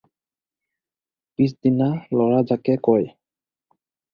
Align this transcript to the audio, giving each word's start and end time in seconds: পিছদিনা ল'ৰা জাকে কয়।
পিছদিনা 1.41 1.89
ল'ৰা 2.21 2.41
জাকে 2.53 2.79
কয়। 2.89 3.07